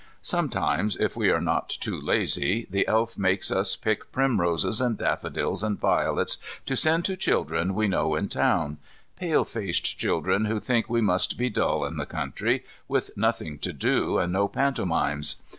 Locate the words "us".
3.51-3.75